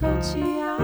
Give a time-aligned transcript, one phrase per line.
[0.00, 0.78] 口气啊！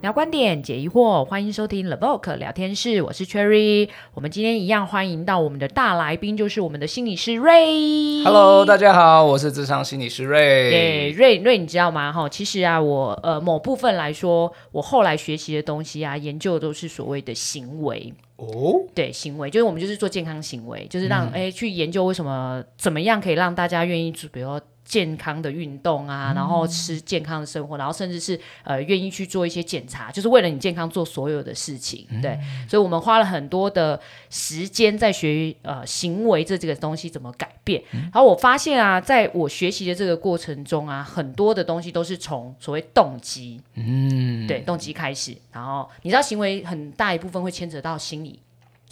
[0.00, 3.90] 聊观点，解疑惑，欢迎收听 The Vogue 聊天室，我是 Cherry。
[4.14, 8.24] 我们今天一样欢迎到我们的大来宾，就是我们的心理师 Ray。
[8.24, 10.70] Hello，大家好，我是智商心理师 Ray。
[10.70, 12.10] 对，Ray Ray，你知道吗？
[12.10, 18.10] 哈，其实啊，我呃某部分来说，我后来学习的东西啊，研究的都是所谓的行为。
[18.36, 24.58] 哦，对，行为就是我们就是做健康行为，就是让哎、嗯、去研究为什么怎么样可以让大家愿意去，比如说。
[24.84, 32.06] 健康的运动啊，然后吃健康的生活，嗯、然后甚至是呃愿意去做一些检查，就是为了你健康做所有的事情。
[32.10, 32.38] 嗯、对，
[32.68, 33.98] 所以我们花了很多的
[34.30, 37.82] 时间在学呃行为这这个东西怎么改变。
[37.92, 45.34] 嗯、然后我发现啊，在我学习的这个过程中啊，很多的东西都是从所谓动机，嗯，对，动机开始。
[45.50, 48.38] 然后你知道，行为很大一部分会牵扯到心理。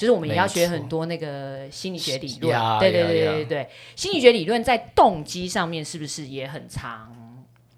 [0.03, 7.15] 就是我们也要学很多那个心理学理论，对对对对对对，心理学理论在动机上面是不是也很常，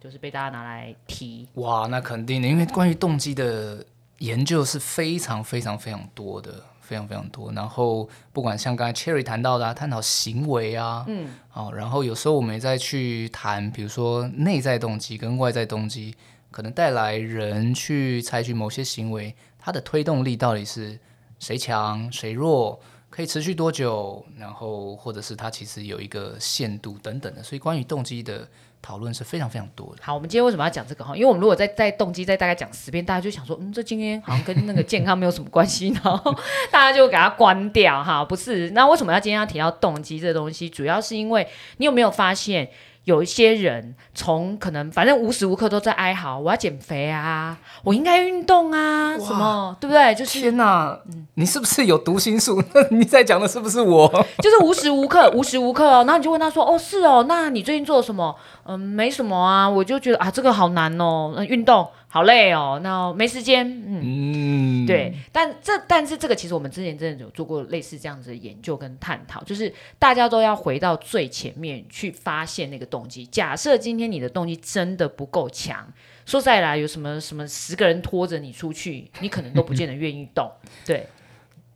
[0.00, 1.46] 就是被大家拿来提？
[1.56, 3.84] 哇，那肯定的，因为关于动机的
[4.20, 7.52] 研究是非常非常非常多的，非常非常多。
[7.52, 16.14] 然后不管像刚才 Cherry 谈到的啊，探讨行为啊，嗯，哦，然后有时候我们也在去谈，比如说内在动机跟外在动机，
[16.50, 20.98] 可能带来人去采取某些行为，它的推动力到底是？
[21.38, 24.24] 谁强谁弱，可以持续多久？
[24.38, 28.48] 然后或者是它其实有一个限度等等的，所以关于动机的
[28.80, 30.02] 讨论是非常非常多的。
[30.02, 31.14] 好，我们今天为什么要讲这个哈？
[31.14, 36.34] 因为我们如果再再动机再大概讲十遍，大家就想说，嗯，这今天好像跟那个健康没有什么关系，然后
[36.70, 38.24] 大家就给它关掉哈。
[38.24, 40.68] 不是，那为什么要今天要提到动机这东西？
[40.68, 41.46] 主要是因为
[41.78, 42.70] 你有没有发现？
[43.04, 50.14] 有一些人从可能反正无时无刻都在哀嚎，我要减肥啊，我应该运动啊，什么对不对？
[50.14, 52.62] 就是天哪，嗯、你是不是有读心术？
[52.90, 54.08] 你在讲的是不是我？
[54.42, 56.04] 就是无时无刻， 无时无刻哦。
[56.04, 58.34] 然后你就问他说：“哦，是哦，那你最近做了什么？”
[58.66, 61.86] 嗯，没什么啊，我就觉得啊，这个好难哦，运动。
[62.14, 63.68] 好累哦，那没时间。
[63.68, 73.26] 嗯，嗯对，但这但是这个其实我们之前真的有做过类似这样子的研究跟探讨，就是大家都要回到最前面去发现那个动机。
[73.26, 75.92] 假设今天你的动机真的不够强，
[76.24, 80.48] 说再来有什么什么十个人拖着你出去，你可能都不见得愿意动。
[80.86, 81.08] 对。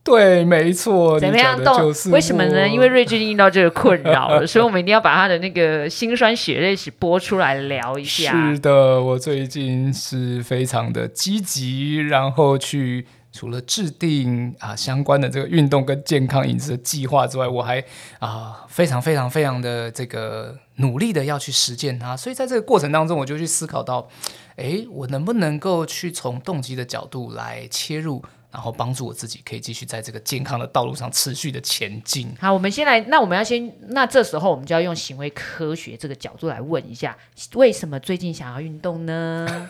[0.09, 1.21] 对，没错。
[1.21, 1.93] 怎么样动？
[2.11, 2.67] 为什么呢？
[2.67, 8.33] 因为瑞最近遇到这个困扰了，所以我们一定要把他的那个辛酸血泪史播出来聊一下。
[8.55, 17.85] 是的，我最近是非常的积极，然后去除了制定啊相关的这个运动跟健康饮食的计划之外，我还
[18.19, 22.17] 啊非常非常非常的这个努力的要去实践它。
[22.17, 24.09] 所以在这个过程当中，我就去思考到，
[24.57, 28.25] 哎，我能不能够去从动机的角度来切入？
[28.51, 32.35] 然后帮助我自己可以继续在这个健康的道路上持续的前进。
[32.41, 37.17] 好，我们先来，那我们要先，那这时候我们就要用行为科学这个角度来问一下，
[37.55, 39.69] 为什么最近想要运动呢？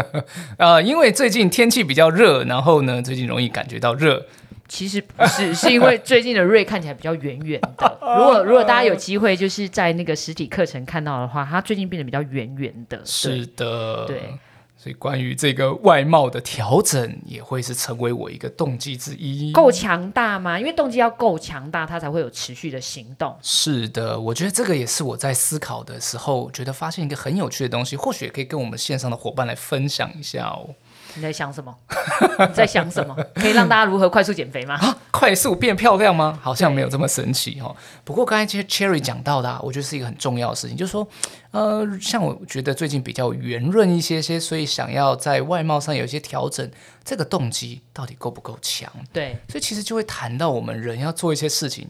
[0.56, 4.24] 呃，因为最近天气比较热，然后呢，最近容易感觉到热。
[4.66, 7.98] 其实不是， 是因为最近的瑞看起来比较圆圆的。
[8.00, 13.02] 如果 如果大家有机会就是在那个实体课程看到的话，他最近变得比较圆圆的。
[13.04, 14.22] 是的，对。
[14.84, 19.50] 所以，关于这个外貌的调整，也会是成为我一个动机之一。
[19.50, 20.60] 够强大吗？
[20.60, 23.34] 因为动机要够强大，它才会有持续的行动。
[23.40, 30.74] 是的，我觉得这个也是我在思考的时候，觉得发现一个很有趣的东西，或许也可以跟我们线上的伙伴来分享一下哦。
[31.16, 31.74] 你在想什么？
[32.38, 33.14] 你在想什么？
[33.34, 34.74] 可以让大家如何快速减肥吗？
[34.76, 36.38] 啊，快速变漂亮吗？
[36.42, 37.74] 好像没有这么神奇哦。
[38.04, 41.06] 不过刚才其实 Cherry 讲到的，我觉得是一个很重要的事情，就是说，
[41.52, 46.68] 呃，像我觉得最近比较圆润一些些，所以想要在外貌上有一些调整，
[47.04, 48.90] 这个动机到底够不够强？
[49.12, 51.88] 对，所以其实就会谈到我们人要做一些事情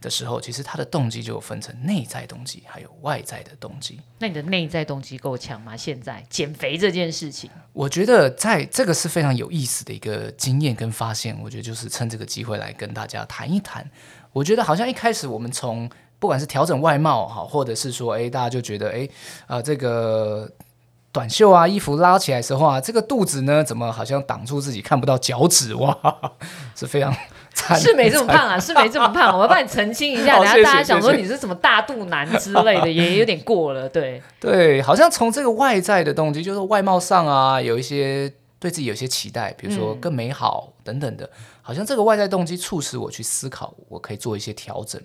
[0.00, 3.98] 的时候，其实他的动机就有分成内在动机，还有外在的动机。
[4.18, 5.76] 那你的内在动机够强吗？
[5.76, 11.36] 现在减肥这件事情，我觉得在这个是非常有意思的一个经验跟发现。
[11.42, 13.88] 我觉得就是趁这个机会来跟大家谈一谈。
[14.32, 15.88] 我觉得好像一开始我们从
[16.18, 19.08] 不管是调整外貌哈，或者是说哎，大家就觉得哎
[19.46, 20.50] 啊、呃、这个
[21.10, 25.98] 短袖啊衣服拉起来的时候啊，这个肚子呢怎么好像挡住自己看不到脚趾哇，
[26.76, 27.14] 是非常。
[27.74, 29.36] 是没这么胖啊，是没这么胖。
[29.36, 33.88] 我要帮你澄清一下， 等下大家想说你是什么大肚腩之类的，也有点过了。
[33.88, 41.30] 对 对，好像从这个外在的动机，就是外貌上啊，有一些对自己有些期待，比如说更美好等等的，嗯、
[41.62, 45.00] 好像这个外在动机促使我去思考，我可以做一些调整。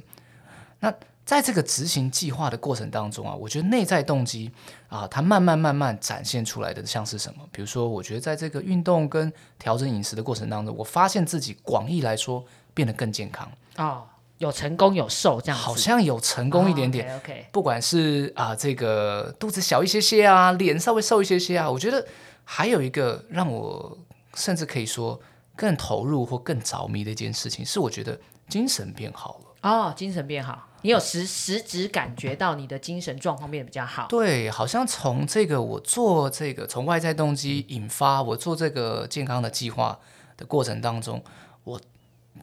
[0.79, 0.93] 那
[1.25, 4.51] 在这个执行计划的过程当中啊，我觉得内在动机
[4.89, 7.47] 啊，它慢慢慢慢展现出来的像是什么？
[7.51, 13.85] 比如说，我觉得在这个运动跟调整饮食的过程当中，我发现自己广义来说变得更健康啊。
[13.85, 14.07] 哦
[14.41, 17.07] 有成功有瘦这样，好像有成功一点点。
[17.07, 17.51] Oh, OK，, okay.
[17.51, 22.03] 不管是啊、呃、这个肚子小一些些啊，脸稍微瘦一些些啊，我觉得
[22.44, 23.95] 还有一个让我
[24.33, 25.21] 甚至可以说
[25.56, 28.19] 更投入或更着迷的一件事情，是我觉得
[28.50, 29.69] 精神变好了。
[29.69, 34.07] 哦，oh, 精神变好，你有实实质感觉到你的精神状况变得比较好。
[34.07, 40.00] 对，好像从这个我做这个从外在动机引发我做这个健康的计划
[40.38, 41.24] 的过程当中，
[41.63, 41.80] 我。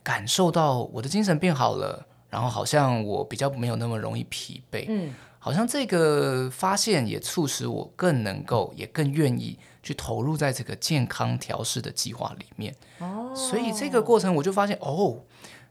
[0.02, 12.74] 感受到我的精神变好了，然后好像我比较没有那么容易疲惫，嗯，好像这个发现也促使我更能够，也更愿意去投入在这个健康调试的计划里面。
[12.98, 15.18] 哦，所以这个过程我就发现，哦，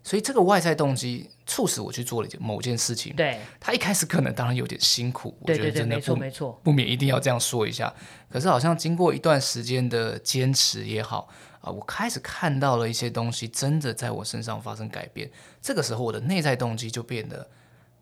[0.07, 3.13] 所以这个外在动机促使我去做了一件某件事情。
[3.13, 7.93] 对，他一开始可能当然有点辛苦，我觉得真的不，没错没错，不免一定要这样说一下。
[8.31, 11.27] 可是好像经过一段时间的坚持也好
[11.59, 11.69] 啊。
[11.69, 15.29] 我开始看到了一些东西，真的在我身上发生改变。
[15.61, 17.45] 这个时候，我的内在动机就变得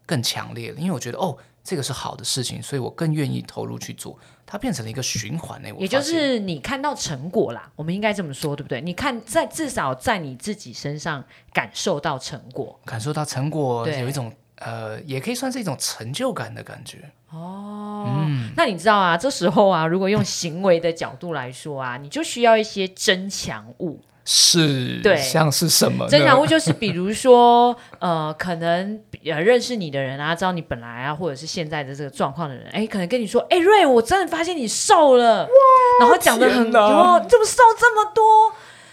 [0.06, 1.36] 更强烈了，因为我觉得哦，
[1.66, 4.18] 这个是好的事情，所以我更愿意投入去做。
[4.46, 8.80] 它变成了一个循环呢，也就是你看到成果啦，我们应该这么说，对不对？
[8.80, 17.10] 你看在至少在你自己身上感受到成果，感受到成果，有一种呃，也可以算是一种成就感的感觉。
[17.32, 26.48] 哦，嗯，那你知道啊，这时候啊，如果用行为的角度来说啊，你就需要一些增强物，是，对，像是什么增强物？
[26.48, 35.50] 就是比如说，呃，可能呃认识你的人啊，知道你本来啊，或者是现在的这个状况的人，哎，可能跟你说，哎，瑞，我真的发现你瘦了，哇，
[36.00, 36.80] 然后讲的很多，
[37.30, 38.24] 怎么瘦这么多？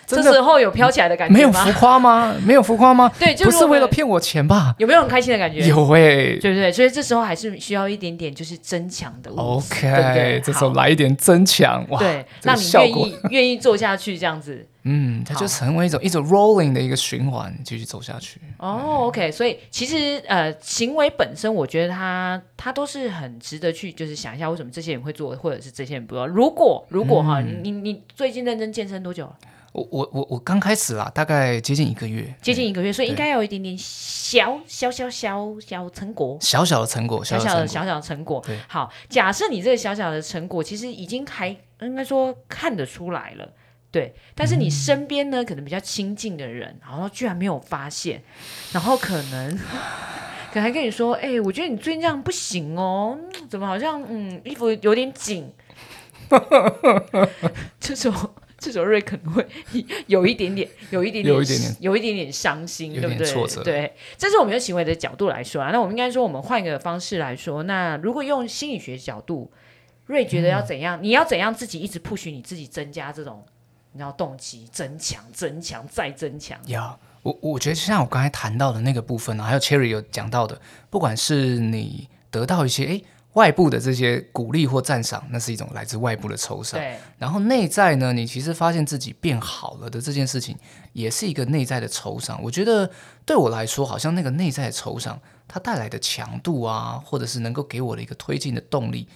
[0.04, 1.64] 这时候有飘起来的感觉吗？
[1.64, 2.34] 没有浮夸吗？
[2.44, 3.10] 没有浮夸吗？
[3.18, 4.74] 对，就不是为了骗我钱吧？
[4.76, 5.66] 有没有很开心的感觉？
[5.66, 6.70] 有哎、欸，对不对？
[6.70, 9.30] 所以这时候还是需要一点点就是增强的。
[9.30, 10.42] OK，对不对？
[10.44, 14.66] 这时候来一点增强，哇，对，让你愿意愿意做下去这样子。
[14.84, 18.40] 嗯，它就成为一种一种 rolling 的一个循环，继续走下去。
[18.58, 26.26] 哦、oh，OK，所以其实呃，行为本身，我觉得它它都是很值得去就是想一下，为什么这些人会做，或者是这些人不做。
[26.26, 29.36] 如果如果哈，嗯、你你你最近认真健身多久了？
[29.72, 38.42] 我我我我刚开始啦，大概接近一个月，接近一个月，所以应该有一点点小小小小小成果，小小的成果，小小的小小的成果。
[38.44, 41.48] 对，好，假设你这个小小的成果其实已经还
[41.80, 43.50] 应该说看得出来了，
[43.92, 48.22] 对，但是你身边呢，可能比较亲近的人，然后居然没有发现，
[48.72, 49.56] 然后可能
[50.50, 53.16] 可能还跟你说，哎，我觉得你最近这样不行哦，
[53.48, 55.52] 怎么好像嗯衣服有点紧，
[57.78, 58.12] 这种。
[58.62, 59.44] 这时候瑞可能会
[60.06, 63.64] 有一点点，有一点点，有一点点，有一点点伤心，对不对？
[63.64, 65.72] 对，这是我们用行为的角度来说啊。
[65.72, 67.64] 那我们应该说，我们换一个方式来说。
[67.64, 69.50] 那如果用心理学角度，
[70.06, 70.96] 瑞觉得要怎样？
[71.00, 73.44] 嗯、你要怎样自己一直 push 你自己，增加这种
[73.92, 76.58] 你知道动机，增强、增强再增强。
[76.68, 80.60] 呀，我我觉得就像我刚才谈到的那个部分呢，还有 Cherry 有讲到的，
[80.90, 83.02] 不管是你得到一些哎。
[83.34, 86.78] 外部的这些鼓励或赞赏，那是一种来自外部的酬赏。
[86.78, 86.98] 对。
[87.16, 90.54] 然后内在呢，你其实发现自己变好了的这件事情，
[90.92, 92.38] 也是一个内在的酬赏。
[92.42, 92.90] 我觉得
[93.24, 95.18] 对我来说，好像那个内在的酬赏，
[95.48, 99.08] 它带来的强度啊，或者是能够给我的一个推进的动力。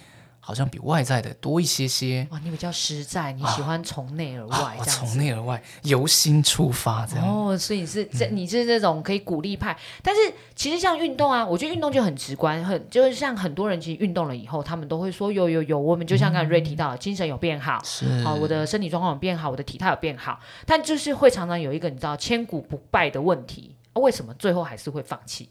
[0.47, 2.25] 好像比外在的多一些些。
[2.31, 7.27] 哇，你比较实在，你喜欢从内而外，啊啊、我从内而外，由心出发这样。
[7.27, 9.73] 哦，所以你是这，你是这种可以鼓励派。
[9.73, 10.21] 嗯、但是
[10.55, 25.49] 其实像运动啊，我觉得运动就很直观，很就是像很多人其实运动了以后，他们都会说有有有，我们就像刚才瑞提到，嗯、精神有变好，是啊，我的身体状况有变好，我的体态有变好，但就是会常常有一个你知道千古不败的问题，啊、为什么最后还是会放弃？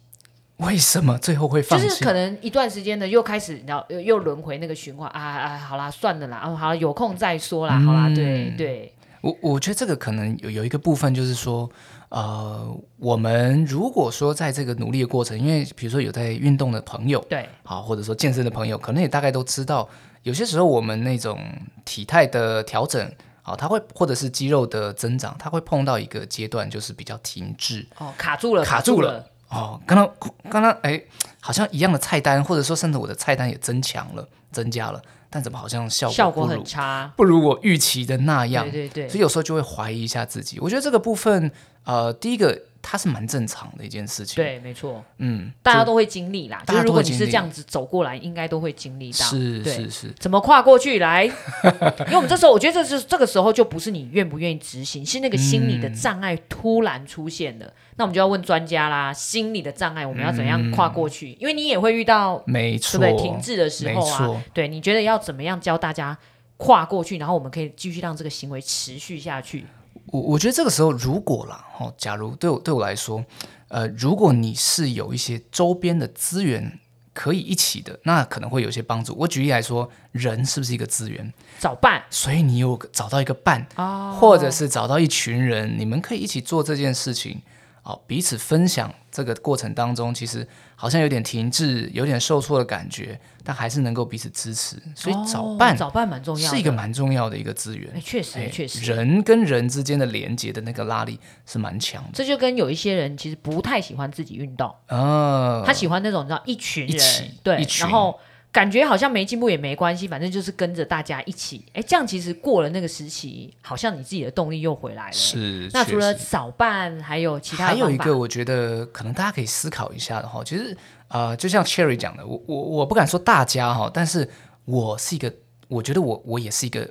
[0.59, 1.87] 为什么最后会放弃？
[1.87, 5.59] 就是可能一段时间呢，又开始，然后又又轮回那个循环啊啊！
[5.59, 8.93] 好啦，算了啦，啊，好了，有空再说啦，嗯、好啦，对对。
[9.21, 11.69] 我我觉得这个可能有有一个部分，就是说，
[12.11, 19.89] 呃，我们如果说在这个努力的过程，因为比如说有在运动的朋友，对，好，或者说健身的朋友，可能也大概都知道，
[20.23, 21.39] 有些时候我们那种
[21.85, 23.11] 体态的调整，
[23.43, 29.29] 啊，它会或者是肌肉的增长，它会碰到一个阶段，就是比较停滞，哦，卡住了，卡住了。
[29.49, 31.03] 哦，刚刚刚刚哎，
[31.41, 38.65] 好像一样的菜单，或者说甚至我的菜单也增强了、增加了，但怎么好像效果效果很差，不如我预期的那样？
[38.71, 40.59] 对对对，所以有时候就会怀疑一下自己。
[40.61, 41.51] 我觉得这个部分，
[41.85, 42.63] 呃，第一个。
[42.89, 46.63] 它是蛮正常的一件事情，对，没错，嗯，大家都会经历啦。
[46.65, 50.15] 就是如果你是这样子走过来，应该都会经历到，是是是。
[50.21, 51.25] 怎么跨过去来？
[52.07, 57.69] 因为我们这时候，我觉得这是这个时候就不是你愿不愿意执行，是那个心理的障碍突然出现了。
[57.97, 61.33] 那我们就要问专家啦，心理的障碍我们要怎样跨过去？
[61.41, 63.27] 因为你也会遇到，没错，对不对？
[63.27, 66.17] 停滞的时候啊，对，你觉得要怎么样教大家
[66.57, 69.67] 跨过去，然后我们可以继续让这个行为持续下去？
[70.07, 73.25] 我我觉得这个时候，如果啦，哦，假如对我对我来说，
[73.69, 76.79] 呃，如果你是有一些周边的资源
[77.13, 79.15] 可以一起的，那可能会有些帮助。
[79.19, 81.33] 我举例来说，人是不是一个资源？
[81.59, 87.43] 找伴，所以你有找到一个伴，哦、或者是找到一群人，你们可以一起做这件事情。
[87.87, 94.77] 好，彼此分享这个过程当中，其实好像有点停滞，有点受挫的感觉，但还是能够彼此支持。
[94.97, 97.89] 所以早伴，哦、找伴蛮重要，是一个蛮重要的一个资源。
[98.01, 102.11] 确实，确实，人跟人之间的连接的那个拉力是蛮强的。
[102.13, 107.01] 这就跟有一些人其实不太喜欢自己运动，哦，他喜欢那种你知道一群人
[107.45, 108.19] 对，一群然后。
[108.53, 111.63] 感觉好像没进步也没关系，反正就是跟着大家一起。
[111.75, 115.13] 哎，这样其实过了那个时期，好像你自己的动力又回来了。
[115.13, 115.69] 是。
[115.75, 117.67] 那除了早办，还有其他？
[117.67, 120.75] 还有一个，我觉得可能大家可以思考一下的哈，其实
[121.09, 124.27] 呃，就像 Cherry 讲的，我我我不敢说大家哈，但是
[124.65, 125.31] 我是一个，
[125.69, 126.89] 我觉得我我也是一个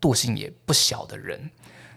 [0.00, 1.50] 惰性也不小的人，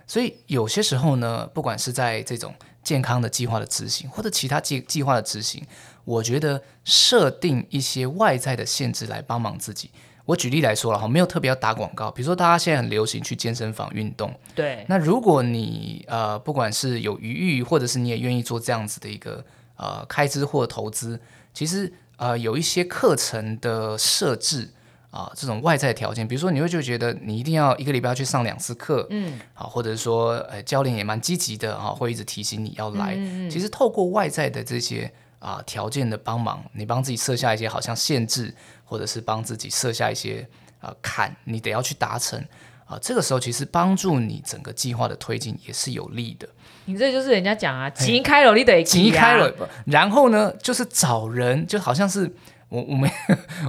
[0.08, 5.64] 所以有些时候呢，不管是在这种健康的计划的执行，或者其他计计划的执行。
[6.06, 9.92] 我觉得设定一些外在的限制来帮忙自己。
[10.26, 12.10] 我举例来说了哈，没有特别要打广告。
[12.10, 14.34] 比如说，大家现在很流行去健身房运动。
[14.56, 14.84] 对。
[14.90, 19.46] 那如果你呃，不管是有余裕，或者是你也愿意做这样子的一个
[19.76, 21.20] 呃开支或投资，
[21.54, 24.72] 其实呃有一些课程的设置
[25.12, 33.14] 啊、呃，这种外在条件，比如说你会就觉得你一定要一个礼拜要去上两次课，嗯，好，或者是说呃教练也蛮积极的哈，会一直提醒你要来。
[33.16, 33.50] 嗯嗯。
[33.52, 35.14] 其实透过外在的这些。
[35.46, 38.52] 啊，条件的帮忙，你帮自己设下一些好像限制，
[38.84, 40.48] 或者是帮自己设下一些
[40.80, 42.44] 啊坎，你得要去达成
[42.88, 42.98] 啊。
[43.00, 46.50] 这个时候其实帮助你整个计划的推进也是有利的。
[46.86, 49.54] 你这就是人家讲啊，急开了你得急开了，
[49.86, 52.28] 然后呢，就是找人，就好像是
[52.70, 53.08] 我我们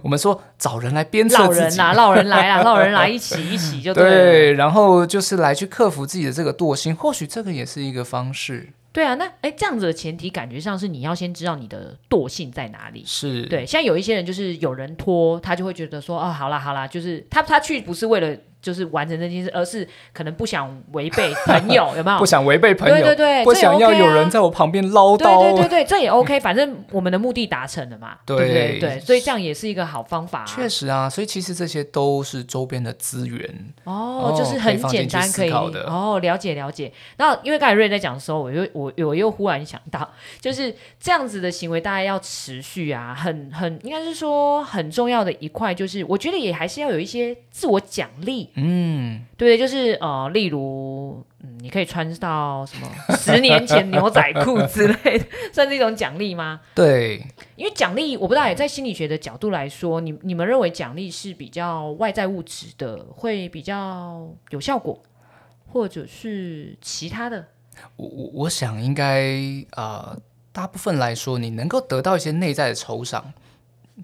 [0.02, 8.70] 我们说找人来鞭策自己，老人啊，老人来啊，老人来一起一起就对，对，然后就是来去克服自己的这个惰性，或许这个也是一个方式。
[8.96, 13.04] 对啊，那哎，这样子的前提感觉上是你要先知道你的惰性在哪里。
[13.04, 18.34] 是对，像有一些人就是有人拖，他就会觉得说，哦，好啦好啦，就是他他去不是为了。
[18.66, 22.18] 就是完成这件事，而是可能不想违背朋友， 有没有？
[22.18, 25.18] 不想违背朋友，对对对，不想要有人在我旁边唠叨。
[25.18, 28.80] 对对对对，这也 OK，反正我们的目的达成了嘛，对不对？
[28.80, 30.44] 对，所以这样也是一个好方法。
[30.44, 33.48] 确实啊，所以其实这些都是周边的资源
[33.84, 36.92] 哦，就是很简单可以哦，了解了解。
[37.16, 48.50] 然后因为刚才瑞在讲的时候，我又我我又忽然想到，就是这样子的行为，大家要持续啊，很很应该是说很重要的一块，就是我觉得也还是要有一些自我奖励。
[48.58, 56.62] 嗯，对，就是呃，例如，嗯，你可以穿到什么十年前牛仔裤之类的，算是一种奖励吗？
[56.74, 57.22] 对，
[57.56, 65.02] 因为奖励，我不知道，也在心理学的角度来说，你你们认为奖励是比较外在物质的，会比较有效果，
[65.66, 67.46] 或者是其他的？
[67.96, 69.38] 我我我想应该
[69.72, 70.18] 呃，
[70.50, 73.34] 大部分来说，你能够得到一些内在的酬赏。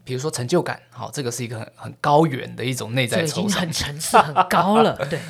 [0.05, 4.97] 比如说成就感，好，这个是一个很很高远的一种内在酬赏，很层次很高了。
[5.11, 5.21] 对，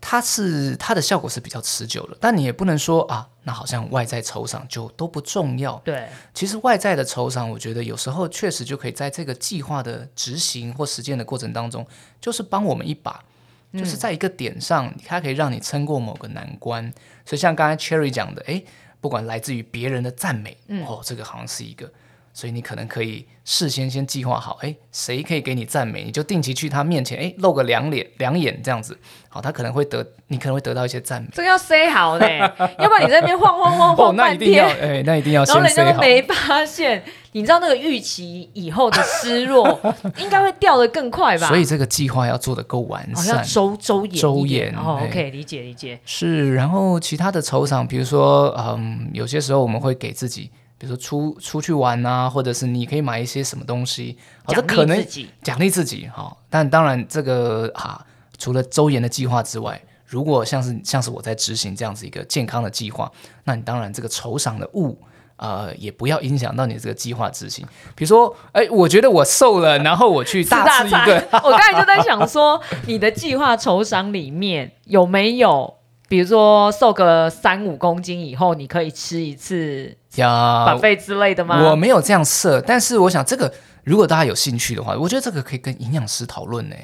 [0.00, 5.80] 它是它的效果是比较持久的，但你也不能说啊，那好像外在酬赏就都不重要。
[5.84, 11.86] 对，其实外在的酬赏，我觉得有时候确实就可以在这个计划的执行或实践的过程当中，
[12.20, 13.24] 就是帮我们一把，
[13.72, 16.92] 就是在一个点上，它可以让你撑过某个难关。
[17.24, 18.66] 所以像刚才 Cherry 讲的，诶，
[19.00, 21.90] 不管来自于别人的赞美，嗯、哦，这个好像是一个。
[22.34, 28.96] 所以你可能可以事先先计划好，哎，谁可以给你赞美，你就定期去他面前，哎，露个两脸两眼这样子，
[29.28, 31.28] 好，他可能会得，你可能会得到一些赞美。
[31.32, 32.38] 这个要 say 好嘞，
[32.78, 35.62] 要不然你在那边晃晃晃晃，哦，那一定要，哎，那一定要先 say 好。
[35.62, 39.78] 然后人家都没发现，你知道那个预期以后的失落，
[40.16, 41.48] 应该会掉得更快吧？
[41.48, 44.74] 所以这个计划要做的够完善，哦、要周周延周延。
[44.74, 46.00] 哦，OK，理解理解。
[46.06, 50.50] 是，然后其他的酬赏，比如说，嗯，有些时候我们会给自己。
[50.82, 56.36] 比如说出出去玩啊，或者是你可以买一些什么东西，奖励自己，奖励自己哈。
[56.50, 58.04] 但当然，这个啊，
[58.36, 63.08] 除了周延的计划之外，如果像是像是我在执行这样子一个健康的计划，
[63.44, 64.98] 那你当然这个酬赏的物，
[65.36, 67.64] 呃，也不要影响到你这个计划执行。
[67.94, 71.28] 比如说，哎，我觉得我瘦了，然后我去大吃一顿。
[71.44, 75.76] 我刚才就在想说，你的计划酬赏里面有没有？
[76.12, 81.70] 比如说瘦个三五公斤以后，你可以吃一次呀，buffet 之类的吗？
[81.70, 83.50] 我没有这样设，但是我想这个
[83.84, 86.76] 如果大家有兴趣的话，我觉得这个可以跟营养师讨论呢。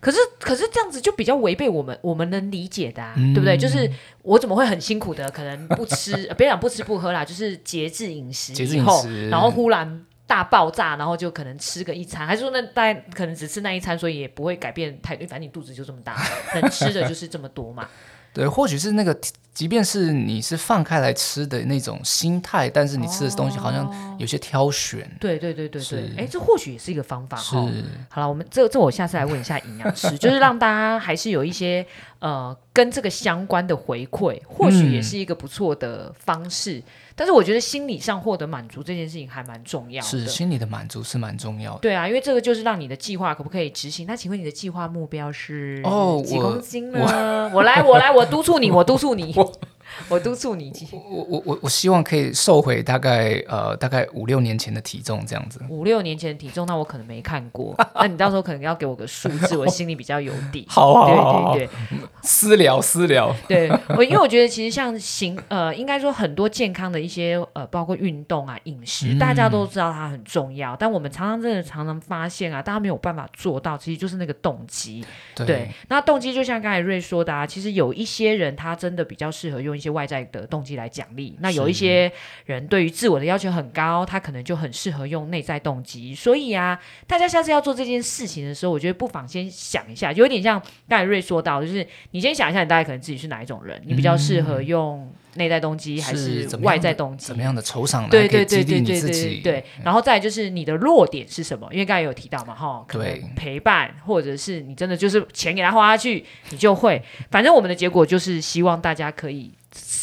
[0.00, 3.54] 可是可是这样子就比较违背我们我们能理解的，啊，嗯、对不对？
[3.54, 3.86] 就是
[4.22, 16.16] 我怎么会很辛苦的，可能不吃， 别讲不吃不喝啦，就是节制饮食以后，节制饮食，然后忽然大爆炸，然后就可能吃个一餐，还是说那大家可能只吃那一餐，所以也不会改变太多，反正你肚子就这么大，
[16.54, 17.86] 能吃的就是这么多嘛。
[18.34, 19.16] 对，或许是那个。
[19.54, 23.88] 即便是你是放开来吃的那种心态，但是你吃的东西好像
[24.18, 25.08] 有些挑选。
[25.20, 27.64] 对对对对对，哎，这或许也是一个方法哈。
[28.08, 31.86] 好了，我们这这我下次来问一下营养师，就是让大家还是有一些
[32.18, 36.82] 呃跟这个相关的回馈，或许也是一个不错的方式。
[37.16, 40.08] 但是我觉得心理上获得满足这件事情还蛮重要的。
[40.08, 41.78] 是心理的满足是蛮重要的。
[41.80, 44.06] 对啊，因为这个就是让你的计划可不可以执行？
[44.06, 47.50] 那请问你的计划目标是哦几公斤呢？
[47.54, 49.32] 我来 我来我督促你，我督促你。
[49.36, 49.52] 我
[50.20, 50.72] 督促你，
[51.10, 55.60] 我我我我希望可以瘦回大概呃大概五六年前的体重这样子。
[55.68, 60.66] 五六年前的体重，那我可能没看过，那你到时候可能要给我个数字，我心里比较有底。
[60.70, 63.34] 好好好，对对对， 私聊私聊。
[63.48, 75.04] 对我，因为我觉得其实像行呃，应该说很多健康的一些呃，包括运动啊、饮食，大家都知道它很重要，但我们常常真的常常发现啊，大家没有办法做到，其实就是那个动机。
[75.34, 82.12] 对，那动机就像刚才瑞说的啊，其实有一些人他真的比较适合用一些外在的动机来奖励，那有一些
[82.44, 86.14] 人对于自我的要求很高，他可能就很适合用内在动机。
[86.14, 97.26] 所以啊，大家下次要做这件事情的时候，我觉得不妨先想一下，就有点像刚才瑞说到，就是你先想一下，你大概可能自己是哪一种人，你比较适合用内在动机还是外在动机？
[97.26, 99.64] 怎么样的酬赏来对对对对对对对。
[99.82, 101.68] 然后再就是你的弱点是什么？
[101.72, 107.02] 因为刚才有提到嘛，哈，可能陪伴，或者是你真的就是钱给他花下去，你就会。
[107.30, 109.52] 反正我们的结果就是希望大家可以。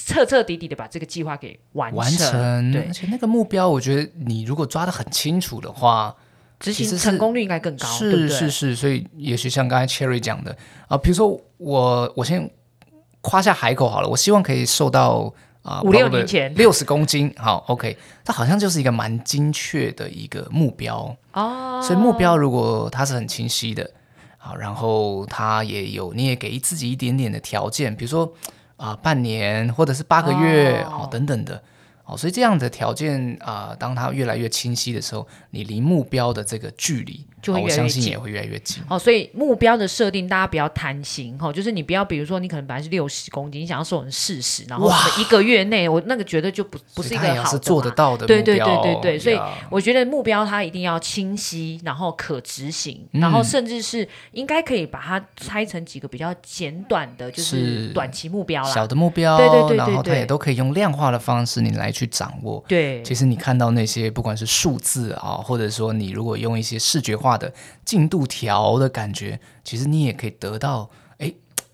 [0.06, 6.14] 彻彻底底的把这个计划给完成，完成，对，而且那个目标，我觉得你如果抓得很清楚的话，
[6.60, 7.88] 执行成功率应该更高。
[7.88, 10.54] 是是是，所以也许像刚才 Cherry 讲的
[10.90, 12.50] 啊，比如说我我先
[13.22, 16.54] 夸下海口好了，我希望可以瘦到啊五六年前。
[16.56, 21.16] 六十公斤，好 OK，它好像就是一个蛮精确的一个目标。
[21.32, 21.82] 哦。
[21.82, 23.90] 所以目标如果它是很清晰的，
[24.38, 28.34] 好，然后它也有你也给自己一点点的条件，比如说。
[28.82, 31.62] 啊、呃，半年或者是八个月，哦，哦，等等的。
[32.18, 38.84] 所以这样的条件啊、呃，当它越来越清晰的时候，你离目标的这个距离就会越来越近，我相信也会越来越近。
[38.90, 48.26] 哦，所以目标的设定，大家不要贪心哈、哦，就是你不要，比如说你可能本来是六十公斤，你想要瘦成四十，然后一个月内，我那个绝对就不不是一个好做得到的。
[48.26, 62.64] 对对对对对，所以我觉得目标它一定要清晰，然后可执行，嗯、然后甚至是应该可以把它拆成几个比较简短的，就是短期目标啦，小的目标，对对对对对，然后它也都可以用量化的方式你来去掌握。
[62.68, 67.54] 对，其实你看到那些不管是数字啊，或者说你如果用一些视觉化的
[67.86, 70.90] 进度条的感觉，其实你也可以得到。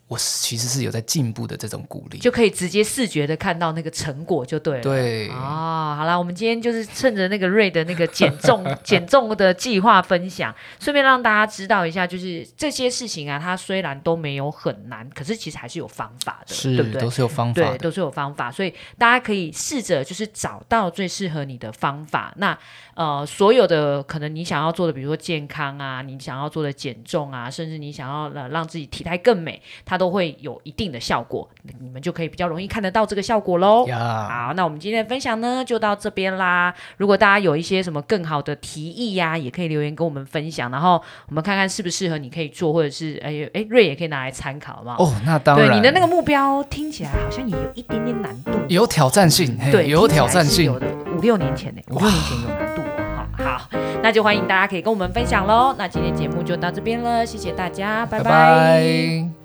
[0.08, 4.82] 我其实是有在进步的这种鼓励，就可以直接视觉的看到那个成果就对了。
[4.82, 17.02] 对哦，好啦，我们今天就是趁着那个瑞的那个减重 减重的计划分享，顺便让大家知道一下，就是这些事情啊，它虽然都没有很难，可是其实还是有方法的，是对不对？
[17.02, 22.34] 都是有方法，对，都是有方法，所以大家可以试着就是找到最适合你的方法。
[22.38, 22.58] 那
[22.96, 29.97] 呃，所有的可能你想要做的，比如说健康啊，你想要做的减重啊，甚至你想要呃让自己体态更美，它。
[29.98, 31.48] 都会有一定的效果，
[31.80, 33.86] 你们就可以比较容易看得到这个效果喽。
[33.88, 36.74] 好，那我们今天的分享呢，就到这边啦。
[36.98, 45.04] 如果大家有一些什么更好的提议呀、啊，也可以留言跟我们分享，然后我们看看适不适合你可以做，或者是哎哎瑞也可以拿来参考，好不好？
[45.04, 45.68] 哦，那当然。
[45.68, 50.88] 对，你的那个目标听起来好像也有一点点难度，有挑战性，对，有挑战性，有的。
[51.18, 53.26] 五六年前呢，五六年前有难度哦。
[53.38, 53.70] 好，好，
[54.04, 55.74] 那就欢迎大家可以跟我们分享喽。
[55.78, 58.24] 那今天节目就到这边了，谢谢大家，拜拜。
[58.24, 59.37] 拜拜。